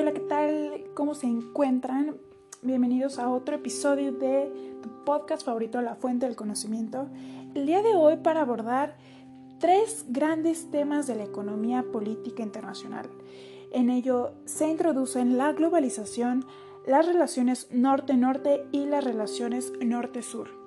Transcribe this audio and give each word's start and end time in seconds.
hola, 0.00 0.12
¿qué 0.12 0.20
tal? 0.20 0.84
¿Cómo 0.94 1.14
se 1.14 1.26
encuentran? 1.26 2.18
Bienvenidos 2.60 3.18
a 3.18 3.30
otro 3.30 3.56
episodio 3.56 4.12
de 4.12 4.52
tu 4.82 5.04
podcast 5.04 5.44
favorito, 5.44 5.80
La 5.80 5.94
Fuente 5.94 6.26
del 6.26 6.36
Conocimiento. 6.36 7.08
El 7.54 7.64
día 7.64 7.80
de 7.80 7.94
hoy 7.94 8.18
para 8.18 8.42
abordar 8.42 8.98
tres 9.58 10.04
grandes 10.08 10.70
temas 10.70 11.06
de 11.06 11.14
la 11.14 11.24
economía 11.24 11.82
política 11.92 12.42
internacional. 12.42 13.08
En 13.72 13.88
ello 13.88 14.32
se 14.44 14.68
introducen 14.68 15.38
la 15.38 15.52
globalización, 15.52 16.44
las 16.86 17.06
relaciones 17.06 17.68
norte-norte 17.70 18.66
y 18.72 18.84
las 18.84 19.02
relaciones 19.02 19.72
norte-sur. 19.80 20.65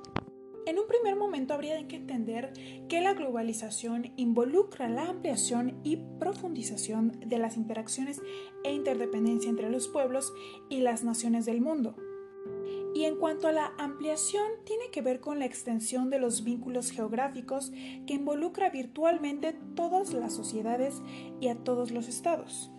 En 0.69 0.77
un 0.77 0.85
primer 0.85 1.15
momento 1.15 1.55
habría 1.55 1.87
que 1.87 1.95
entender 1.95 2.53
que 2.87 3.01
la 3.01 3.15
globalización 3.15 4.13
involucra 4.17 4.87
la 4.87 5.09
ampliación 5.09 5.81
y 5.83 5.97
profundización 6.19 7.19
de 7.25 7.39
las 7.39 7.57
interacciones 7.57 8.21
e 8.63 8.71
interdependencia 8.71 9.49
entre 9.49 9.71
los 9.71 9.87
pueblos 9.87 10.31
y 10.69 10.81
las 10.81 11.03
naciones 11.03 11.47
del 11.47 11.59
mundo. 11.59 11.95
Y 12.93 13.05
en 13.05 13.15
cuanto 13.15 13.47
a 13.47 13.51
la 13.51 13.73
ampliación, 13.79 14.45
tiene 14.63 14.91
que 14.91 15.01
ver 15.01 15.21
con 15.21 15.39
la 15.39 15.45
extensión 15.45 16.11
de 16.11 16.19
los 16.19 16.43
vínculos 16.43 16.91
geográficos 16.91 17.71
que 18.05 18.13
involucra 18.13 18.69
virtualmente 18.69 19.53
todas 19.75 20.13
las 20.13 20.35
sociedades 20.35 21.01
y 21.41 21.47
a 21.47 21.55
todos 21.55 21.89
los 21.89 22.07
estados 22.07 22.71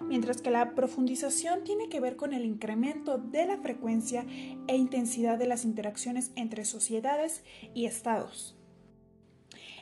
mientras 0.00 0.42
que 0.42 0.50
la 0.50 0.74
profundización 0.74 1.64
tiene 1.64 1.88
que 1.88 2.00
ver 2.00 2.16
con 2.16 2.32
el 2.32 2.44
incremento 2.44 3.18
de 3.18 3.46
la 3.46 3.58
frecuencia 3.58 4.24
e 4.66 4.76
intensidad 4.76 5.38
de 5.38 5.46
las 5.46 5.64
interacciones 5.64 6.32
entre 6.36 6.64
sociedades 6.64 7.44
y 7.74 7.86
estados. 7.86 8.56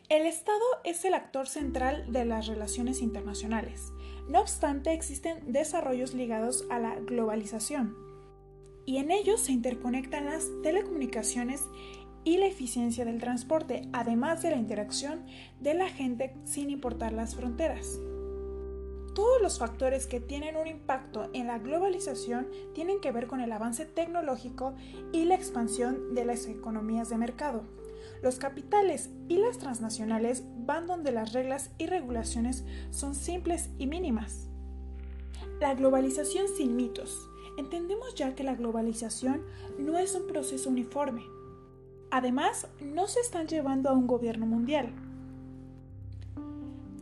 El 0.08 0.24
Estado 0.24 0.64
es 0.84 1.04
el 1.04 1.14
actor 1.14 1.48
central 1.48 2.10
de 2.10 2.24
las 2.24 2.46
relaciones 2.46 3.02
internacionales. 3.02 3.92
No 4.28 4.40
obstante, 4.40 4.92
existen 4.92 5.52
desarrollos 5.52 6.14
ligados 6.14 6.64
a 6.70 6.78
la 6.78 6.94
globalización, 6.96 7.94
y 8.88 8.96
en 8.96 9.10
ellos 9.10 9.42
se 9.42 9.52
interconectan 9.52 10.24
las 10.24 10.46
telecomunicaciones 10.62 11.62
y 12.24 12.38
la 12.38 12.46
eficiencia 12.46 13.04
del 13.04 13.20
transporte, 13.20 13.82
además 13.92 14.40
de 14.40 14.50
la 14.50 14.56
interacción 14.56 15.26
de 15.60 15.74
la 15.74 15.88
gente 15.88 16.34
sin 16.44 16.70
importar 16.70 17.12
las 17.12 17.34
fronteras. 17.34 18.00
Todos 19.18 19.42
los 19.42 19.58
factores 19.58 20.06
que 20.06 20.20
tienen 20.20 20.56
un 20.56 20.68
impacto 20.68 21.28
en 21.32 21.48
la 21.48 21.58
globalización 21.58 22.46
tienen 22.72 23.00
que 23.00 23.10
ver 23.10 23.26
con 23.26 23.40
el 23.40 23.50
avance 23.50 23.84
tecnológico 23.84 24.76
y 25.10 25.24
la 25.24 25.34
expansión 25.34 26.14
de 26.14 26.24
las 26.24 26.46
economías 26.46 27.08
de 27.08 27.18
mercado. 27.18 27.64
Los 28.22 28.38
capitales 28.38 29.10
y 29.26 29.38
las 29.38 29.58
transnacionales 29.58 30.44
van 30.58 30.86
donde 30.86 31.10
las 31.10 31.32
reglas 31.32 31.72
y 31.78 31.86
regulaciones 31.86 32.64
son 32.92 33.16
simples 33.16 33.70
y 33.76 33.88
mínimas. 33.88 34.46
La 35.58 35.74
globalización 35.74 36.46
sin 36.56 36.76
mitos. 36.76 37.28
Entendemos 37.58 38.14
ya 38.14 38.36
que 38.36 38.44
la 38.44 38.54
globalización 38.54 39.42
no 39.80 39.98
es 39.98 40.14
un 40.14 40.28
proceso 40.28 40.70
uniforme. 40.70 41.24
Además, 42.12 42.68
no 42.80 43.08
se 43.08 43.18
están 43.18 43.48
llevando 43.48 43.90
a 43.90 43.94
un 43.94 44.06
gobierno 44.06 44.46
mundial. 44.46 44.92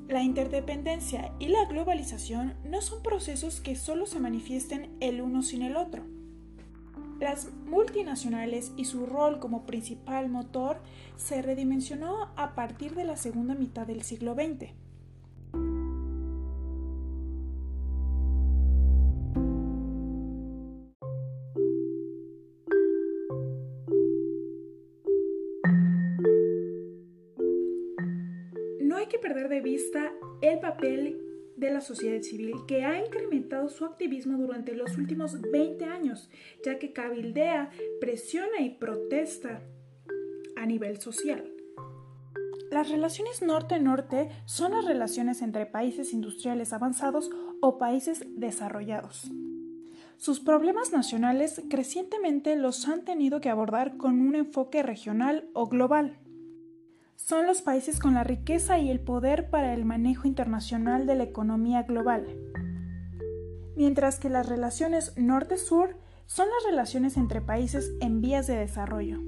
La 0.08 0.22
interdependencia 0.22 1.32
y 1.40 1.48
la 1.48 1.64
globalización 1.64 2.54
no 2.64 2.80
son 2.80 3.02
procesos 3.02 3.60
que 3.60 3.74
solo 3.74 4.06
se 4.06 4.20
manifiesten 4.20 4.96
el 5.00 5.20
uno 5.20 5.42
sin 5.42 5.62
el 5.62 5.76
otro. 5.76 6.04
Las 7.18 7.50
multinacionales 7.64 8.70
y 8.76 8.84
su 8.84 9.06
rol 9.06 9.40
como 9.40 9.66
principal 9.66 10.28
motor 10.28 10.80
se 11.16 11.42
redimensionó 11.42 12.28
a 12.36 12.54
partir 12.54 12.94
de 12.94 13.04
la 13.04 13.16
segunda 13.16 13.56
mitad 13.56 13.84
del 13.84 14.02
siglo 14.02 14.34
XX. 14.34 14.70
Perder 29.18 29.48
de 29.48 29.60
vista 29.60 30.12
el 30.42 30.60
papel 30.60 31.20
de 31.56 31.70
la 31.70 31.80
sociedad 31.80 32.20
civil 32.22 32.54
que 32.68 32.84
ha 32.84 33.04
incrementado 33.04 33.68
su 33.68 33.84
activismo 33.84 34.36
durante 34.36 34.74
los 34.74 34.96
últimos 34.98 35.40
20 35.40 35.84
años, 35.86 36.28
ya 36.64 36.78
que 36.78 36.92
cabildea, 36.92 37.70
presiona 38.00 38.60
y 38.60 38.70
protesta 38.70 39.62
a 40.56 40.66
nivel 40.66 41.00
social. 41.00 41.50
Las 42.70 42.90
relaciones 42.90 43.42
norte-norte 43.42 44.28
son 44.44 44.72
las 44.72 44.84
relaciones 44.84 45.40
entre 45.40 45.66
países 45.66 46.12
industriales 46.12 46.72
avanzados 46.72 47.30
o 47.60 47.78
países 47.78 48.24
desarrollados. 48.36 49.30
Sus 50.18 50.40
problemas 50.40 50.92
nacionales 50.92 51.62
crecientemente 51.70 52.56
los 52.56 52.86
han 52.88 53.04
tenido 53.04 53.40
que 53.40 53.50
abordar 53.50 53.96
con 53.96 54.20
un 54.20 54.34
enfoque 54.34 54.82
regional 54.82 55.48
o 55.52 55.68
global 55.68 56.18
son 57.16 57.46
los 57.46 57.62
países 57.62 57.98
con 57.98 58.14
la 58.14 58.24
riqueza 58.24 58.78
y 58.78 58.90
el 58.90 59.00
poder 59.00 59.50
para 59.50 59.74
el 59.74 59.84
manejo 59.84 60.28
internacional 60.28 61.06
de 61.06 61.16
la 61.16 61.24
economía 61.24 61.82
global. 61.82 62.26
Mientras 63.76 64.18
que 64.18 64.30
las 64.30 64.48
relaciones 64.48 65.12
norte-sur 65.16 65.96
son 66.26 66.46
las 66.46 66.70
relaciones 66.70 67.16
entre 67.16 67.40
países 67.40 67.92
en 68.00 68.20
vías 68.20 68.46
de 68.46 68.56
desarrollo, 68.56 69.20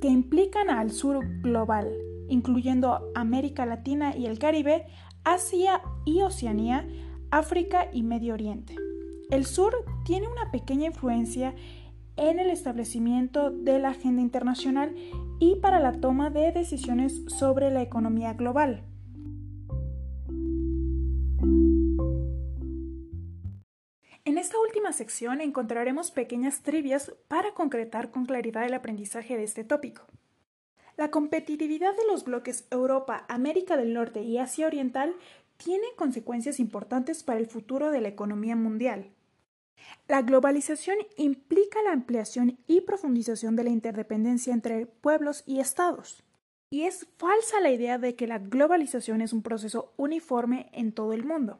que 0.00 0.08
implican 0.08 0.70
al 0.70 0.90
sur 0.90 1.24
global, 1.42 1.90
incluyendo 2.28 3.10
América 3.14 3.66
Latina 3.66 4.16
y 4.16 4.26
el 4.26 4.38
Caribe, 4.38 4.86
Asia 5.24 5.82
y 6.04 6.22
Oceanía, 6.22 6.86
África 7.30 7.88
y 7.92 8.02
Medio 8.02 8.34
Oriente. 8.34 8.76
El 9.30 9.46
sur 9.46 9.74
tiene 10.04 10.28
una 10.28 10.50
pequeña 10.50 10.86
influencia 10.86 11.54
en 12.16 12.38
el 12.38 12.50
establecimiento 12.50 13.50
de 13.50 13.78
la 13.78 13.90
agenda 13.90 14.22
internacional 14.22 14.94
y 15.40 15.56
para 15.56 15.80
la 15.80 15.92
toma 15.92 16.30
de 16.30 16.52
decisiones 16.52 17.22
sobre 17.26 17.70
la 17.70 17.82
economía 17.82 18.34
global. 18.34 18.84
En 24.26 24.38
esta 24.38 24.60
última 24.60 24.92
sección 24.92 25.40
encontraremos 25.40 26.10
pequeñas 26.10 26.62
trivias 26.62 27.12
para 27.26 27.52
concretar 27.54 28.10
con 28.10 28.26
claridad 28.26 28.64
el 28.66 28.74
aprendizaje 28.74 29.36
de 29.36 29.44
este 29.44 29.64
tópico. 29.64 30.02
La 30.96 31.10
competitividad 31.10 31.96
de 31.96 32.06
los 32.06 32.24
bloques 32.24 32.66
Europa, 32.70 33.24
América 33.28 33.78
del 33.78 33.94
Norte 33.94 34.22
y 34.22 34.36
Asia 34.36 34.66
Oriental 34.66 35.16
tiene 35.56 35.86
consecuencias 35.96 36.60
importantes 36.60 37.22
para 37.22 37.38
el 37.38 37.46
futuro 37.46 37.90
de 37.90 38.02
la 38.02 38.08
economía 38.08 38.56
mundial. 38.56 39.10
La 40.08 40.22
globalización 40.22 40.96
implica 41.16 41.82
la 41.82 41.92
ampliación 41.92 42.58
y 42.66 42.80
profundización 42.80 43.56
de 43.56 43.64
la 43.64 43.70
interdependencia 43.70 44.52
entre 44.52 44.86
pueblos 44.86 45.44
y 45.46 45.60
estados. 45.60 46.24
Y 46.70 46.82
es 46.82 47.06
falsa 47.16 47.60
la 47.60 47.70
idea 47.70 47.98
de 47.98 48.14
que 48.14 48.26
la 48.26 48.38
globalización 48.38 49.20
es 49.20 49.32
un 49.32 49.42
proceso 49.42 49.92
uniforme 49.96 50.68
en 50.72 50.92
todo 50.92 51.12
el 51.12 51.24
mundo. 51.24 51.58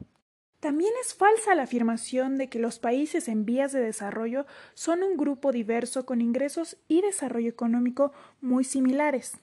También 0.61 0.91
es 1.01 1.15
falsa 1.15 1.55
la 1.55 1.63
afirmación 1.63 2.37
de 2.37 2.47
que 2.47 2.59
los 2.59 2.77
países 2.77 3.27
en 3.27 3.45
vías 3.45 3.71
de 3.71 3.81
desarrollo 3.81 4.45
son 4.75 5.01
un 5.01 5.17
grupo 5.17 5.51
diverso 5.51 6.05
con 6.05 6.21
ingresos 6.21 6.77
y 6.87 7.01
desarrollo 7.01 7.49
económico 7.49 8.13
muy 8.41 8.63
similares. 8.63 9.33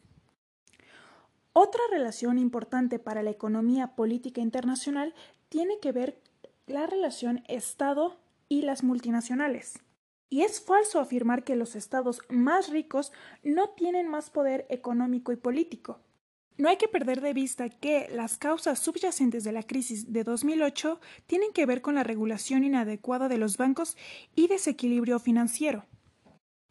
Otra 1.52 1.80
relación 1.90 2.38
importante 2.38 3.00
para 3.00 3.24
la 3.24 3.30
economía 3.30 3.96
política 3.96 4.40
internacional 4.40 5.12
tiene 5.48 5.80
que 5.80 5.90
ver 5.90 6.20
la 6.68 6.86
relación 6.86 7.42
Estado 7.48 8.16
y 8.48 8.62
las 8.62 8.82
multinacionales. 8.82 9.78
Y 10.30 10.42
es 10.42 10.60
falso 10.60 11.00
afirmar 11.00 11.44
que 11.44 11.56
los 11.56 11.74
estados 11.74 12.20
más 12.28 12.68
ricos 12.68 13.12
no 13.42 13.70
tienen 13.70 14.08
más 14.08 14.30
poder 14.30 14.66
económico 14.68 15.32
y 15.32 15.36
político. 15.36 16.00
No 16.58 16.68
hay 16.68 16.76
que 16.76 16.88
perder 16.88 17.20
de 17.20 17.32
vista 17.32 17.68
que 17.68 18.08
las 18.10 18.36
causas 18.36 18.80
subyacentes 18.80 19.44
de 19.44 19.52
la 19.52 19.62
crisis 19.62 20.12
de 20.12 20.24
2008 20.24 21.00
tienen 21.26 21.52
que 21.52 21.66
ver 21.66 21.82
con 21.82 21.94
la 21.94 22.02
regulación 22.02 22.64
inadecuada 22.64 23.28
de 23.28 23.38
los 23.38 23.56
bancos 23.56 23.96
y 24.34 24.48
desequilibrio 24.48 25.20
financiero. 25.20 25.86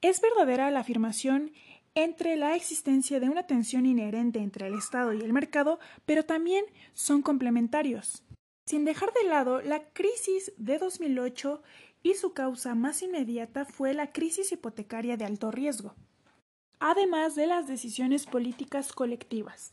Es 0.01 0.21
verdadera 0.21 0.69
la 0.71 0.81
afirmación 0.81 1.53
entre 1.95 2.35
la 2.35 2.55
existencia 2.55 3.19
de 3.19 3.29
una 3.29 3.47
tensión 3.47 3.85
inherente 3.85 4.39
entre 4.39 4.67
el 4.67 4.75
Estado 4.75 5.13
y 5.13 5.21
el 5.21 5.33
mercado, 5.33 5.79
pero 6.05 6.25
también 6.25 6.65
son 6.93 7.21
complementarios 7.23 8.23
sin 8.67 8.83
dejar 8.83 9.13
de 9.13 9.29
lado 9.29 9.61
la 9.61 9.81
crisis 9.93 10.51
de 10.57 10.77
2008 10.77 11.63
y 12.03 12.15
su 12.15 12.33
causa 12.33 12.75
más 12.75 13.01
inmediata 13.01 13.63
fue 13.63 13.93
la 13.93 14.11
crisis 14.11 14.51
hipotecaria 14.51 15.15
de 15.15 15.23
alto 15.23 15.51
riesgo, 15.51 15.95
además 16.79 17.35
de 17.35 17.47
las 17.47 17.67
decisiones 17.67 18.25
políticas 18.25 18.91
colectivas. 18.91 19.71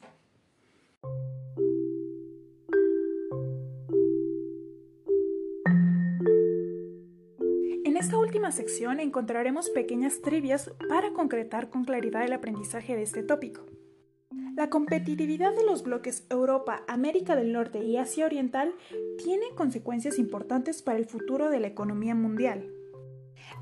En 7.85 7.97
esta 7.97 8.17
última 8.17 8.53
sección 8.53 9.01
encontraremos 9.01 9.71
pequeñas 9.71 10.21
trivias 10.21 10.71
para 10.89 11.13
concretar 11.13 11.69
con 11.69 11.85
claridad 11.85 12.25
el 12.25 12.33
aprendizaje 12.33 12.95
de 12.95 13.03
este 13.03 13.25
tópico. 13.25 13.74
La 14.57 14.71
competitividad 14.71 15.53
de 15.53 15.65
los 15.65 15.83
bloques 15.83 16.27
Europa, 16.31 16.85
América 16.87 17.35
del 17.35 17.53
Norte 17.53 17.83
y 17.83 17.97
Asia 17.97 18.25
Oriental 18.25 18.73
tiene 19.19 19.47
consecuencias 19.57 20.17
importantes 20.17 20.81
para 20.81 20.97
el 20.97 21.07
futuro 21.07 21.51
de 21.51 21.59
la 21.59 21.67
economía 21.67 22.15
mundial. 22.15 22.71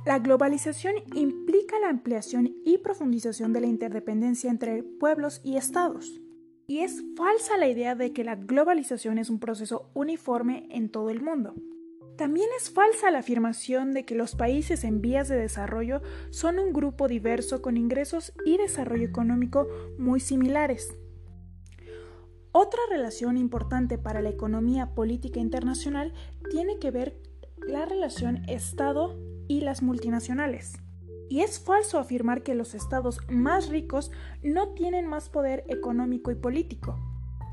La 0.05 0.19
globalización 0.19 0.95
implica 1.15 1.81
la 1.81 1.89
ampliación 1.89 2.57
y 2.67 2.77
profundización 2.79 3.55
de 3.55 3.63
la 3.63 3.69
interdependencia 3.69 4.51
entre 4.51 4.83
pueblos 4.83 5.41
y 5.43 5.57
estados. 5.57 6.21
Y 6.67 6.81
es 6.81 7.03
falsa 7.17 7.57
la 7.57 7.69
idea 7.69 7.95
de 7.95 8.13
que 8.13 8.23
la 8.23 8.37
globalización 8.37 9.17
es 9.17 9.31
un 9.31 9.41
proceso 9.41 9.91
uniforme 9.95 10.67
en 10.71 10.91
todo 10.91 11.09
el 11.09 11.23
mundo. 11.23 11.55
También 12.17 12.49
es 12.59 12.71
falsa 12.71 13.11
la 13.11 13.21
afirmación 13.21 13.93
de 13.93 14.05
que 14.05 14.15
los 14.15 14.35
países 14.35 14.85
en 14.85 15.01
vías 15.01 15.29
de 15.29 15.37
desarrollo 15.37 16.03
son 16.31 16.59
un 16.59 16.73
grupo 16.73 17.09
diverso 17.09 17.63
con 17.63 17.77
ingresos 17.77 18.33
y 18.45 18.59
desarrollo 18.59 19.07
económico 19.07 19.67
muy 19.99 20.21
similares. 20.21 20.95
Otra 22.53 22.81
relación 22.91 23.39
importante 23.39 23.97
para 23.97 24.21
la 24.21 24.29
economía 24.29 24.95
política 24.95 25.41
internacional 25.41 26.13
tiene 26.51 26.79
que 26.79 26.91
ver 26.91 27.19
la 27.67 27.87
relación 27.87 28.45
Estado 28.47 29.19
y 29.49 29.63
las 29.63 29.83
multinacionales. 29.83 30.75
Y 31.31 31.41
es 31.41 31.61
falso 31.61 31.99
afirmar 31.99 32.43
que 32.43 32.55
los 32.55 32.75
estados 32.75 33.21
más 33.31 33.71
ricos 33.71 34.11
no 34.43 34.75
tienen 34.75 35.07
más 35.07 35.31
poder 35.31 35.65
económico 35.69 36.31
y 36.31 36.35
político. 36.35 36.99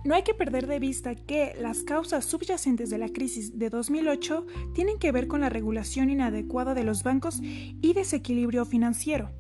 No 0.06 0.16
hay 0.16 0.24
que 0.24 0.34
perder 0.34 0.66
de 0.68 0.80
vista 0.80 1.14
que 1.14 1.56
las 1.60 1.84
causas 1.84 2.24
subyacentes 2.24 2.90
de 2.90 2.98
la 2.98 3.10
crisis 3.10 3.60
de 3.60 3.70
2008 3.70 4.46
tienen 4.74 4.98
que 4.98 5.12
ver 5.12 5.28
con 5.28 5.42
la 5.42 5.50
regulación 5.50 6.10
inadecuada 6.10 6.74
de 6.74 6.86
los 6.86 7.04
bancos 7.04 7.42
y 7.42 7.94
desequilibrio 7.94 8.66
financiero. 8.66 9.32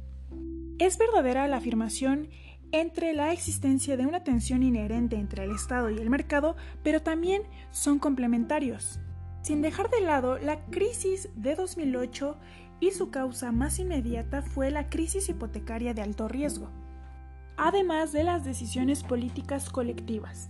Es 0.77 0.97
verdadera 0.97 1.47
la 1.47 1.57
afirmación 1.57 2.27
entre 2.73 3.13
la 3.13 3.31
existencia 3.31 3.95
de 3.95 4.06
una 4.06 4.25
tensión 4.25 4.61
inherente 4.61 5.15
entre 5.15 5.45
el 5.45 5.51
Estado 5.51 5.89
y 5.89 5.97
el 5.97 6.09
mercado, 6.09 6.57
pero 6.83 7.01
también 7.01 7.44
son 7.71 7.97
complementarios. 7.97 9.00
Sin 9.41 9.62
dejar 9.62 9.89
de 9.89 10.01
lado 10.01 10.39
la 10.39 10.65
crisis 10.65 11.29
de 11.35 11.55
2008 11.55 12.38
y 12.81 12.91
su 12.91 13.12
causa 13.12 13.53
más 13.53 13.79
inmediata 13.79 14.41
fue 14.41 14.71
la 14.71 14.89
crisis 14.89 15.29
hipotecaria 15.29 15.94
de 15.94 16.01
alto 16.01 16.27
riesgo 16.27 16.69
además 17.59 18.11
de 18.13 18.23
las 18.23 18.44
decisiones 18.45 19.03
políticas 19.03 19.69
colectivas. 19.69 20.50